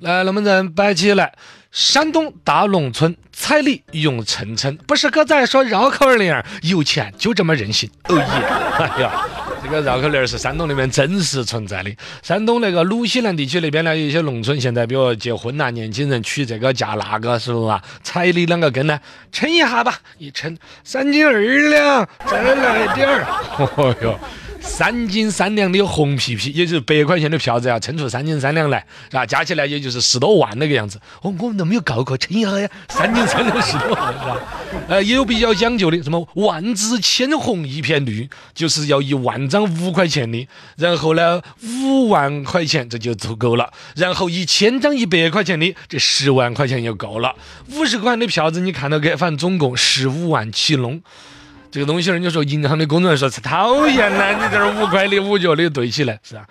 [0.00, 1.32] 来，龙门阵摆起来。
[1.70, 7.90] 山东大农村彩礼用称称，不是哥在说绕口令儿，有钱就这么任性。
[8.04, 8.22] 哦耶！
[8.22, 9.26] 哎呀，
[9.60, 11.90] 这个绕口令儿是山东那边真实存在的。
[12.22, 17.82] 山东那个鲁西南地区那边呢，有一些农村现在，比如结婚呐，年轻人娶这个嫁那个，是不是啊？
[18.04, 19.00] 彩礼啷个跟呢？
[19.32, 23.26] 称一下吧，一称三斤二两，再来点儿。
[23.58, 24.16] 哦哟。
[24.64, 29.24] 三斤三两的红皮皮，也就是百块钱的票子要称出三斤三两来，是吧？
[29.24, 30.98] 加起来也就是十多万那个样子。
[31.22, 34.36] 哦，我们都没有搞过，称一下呀，三斤三两十多万，是吧？
[34.88, 47.36] 呃，也有比较讲究的，什么万紫千红一片绿，就是要一万张五块钱的，然后呢，五万块钱这就足够了，然后一千张一百块钱的，这十万块钱就够了。
[47.70, 51.00] 五十块的票子你看到给，反正总共十五万起弄。
[51.74, 56.46] 这个东西，人家说银行的工作人员说是讨厌呐，你这儿五块的五角的对起来是啊。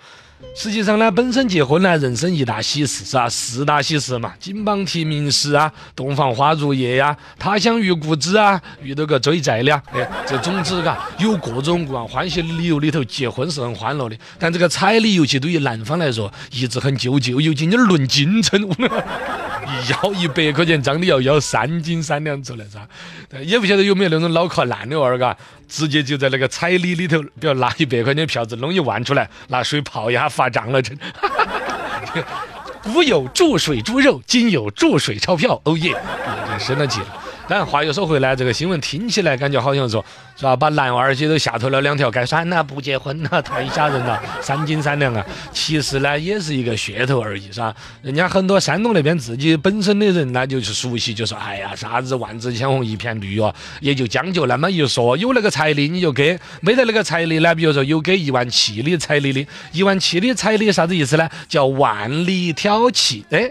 [0.54, 3.26] 实际上呢，本身结婚呢，人生一大喜事是吧？
[3.26, 14.16] 四大喜事嘛，金榜题名时啊，洞房花烛夜呀，他乡遇故知啊，遇到个追债的，哎，这总之嘎，有各种各样欢喜的理由里头，结婚是很欢乐的。
[14.38, 18.68] 但这个彩礼，尤其对于男方来说，一直很纠结，尤其你论斤称。
[19.82, 22.86] 一要一百块钱张的要要三斤三两出来，噻？
[23.42, 25.36] 也不晓得有没有那种脑壳烂的娃儿，嘎，
[25.68, 30.96] 直接就在那个彩礼里头，比如拿一百块钱票子弄一万出来，拿水泡一下发胀了，成。
[32.84, 35.96] 古有注水猪肉，今有注水钞票，哦耶，
[36.60, 37.06] 升了级了。
[37.48, 40.04] 但话又说回来，这个新闻听起来感觉好像说，
[40.36, 40.56] 是吧？
[40.56, 45.24] 把男娃儿些都吓脱了两条街，算了，不结婚了，太吓人了， 三斤三两啊！
[45.52, 47.74] 其实呢，也是一个噱头而已，是吧？
[48.02, 61.28] 人家很多山东那边自己本身的人，呢就是熟悉，就说，哎呀，啥子万紫千红一片绿哦，也就将就那么一说，有那个彩礼你就给，没得那个彩礼呢，比如说有给一万七的彩礼的，一万七的彩礼啥子意思呢？
[61.48, 63.50] 叫万里挑七，哎，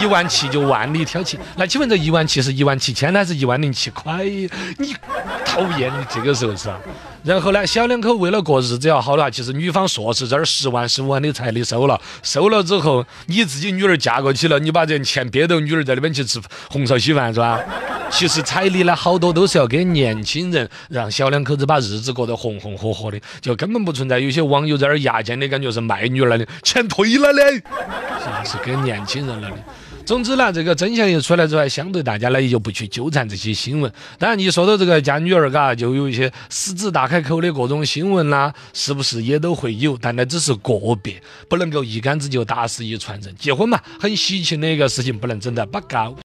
[0.00, 2.90] 一万七就万里挑七，那请问这一万七是一万七？
[2.90, 4.24] 一千还是一万零七块？
[4.24, 4.96] 你
[5.44, 5.79] 讨厌
[6.12, 6.80] 这个时候是吧？
[7.22, 17.60] 然后呢，小两口为了过日子要好的话，其实女方说是这儿十万十五万的彩礼收了，收了之后你自己女儿嫁过去了，你把这钱憋到女儿在那边去吃红烧稀饭是吧？
[18.10, 29.56] 其实彩礼呢，好多都是要给年轻人，让小两口子把日子过得红红火火的，就根本不存在有些网友在那儿牙尖的感觉是卖女儿来的，钱退了的，是是给年轻人了的。
[30.04, 33.92] 总之呢，这个真相一出来之后，相对大家呢也就不去纠缠这些新闻。
[34.18, 39.96] 当然，你说到这个嫁女儿，嘎，就有一些狮子大开口的各种新闻啦，是不是也都会有？
[40.00, 43.34] 但那只是个别，不能够一竿子就打死一船人。
[43.38, 46.16] 结婚嘛，很喜庆的一个事情，不能整得不高。